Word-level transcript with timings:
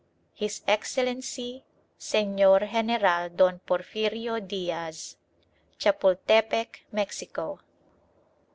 HIS 0.33 0.63
EXCELLENCY 0.67 1.63
SEÑOR 1.99 2.71
GENERAL 2.71 3.29
DON 3.29 3.59
PORFIRIO 3.67 4.39
DIAZ, 4.39 5.15
Chapultepec, 5.77 6.85
Mexico. 6.91 7.59